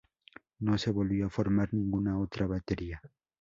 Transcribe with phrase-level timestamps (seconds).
[0.61, 3.03] No se volvió a formar ninguna otra Batería.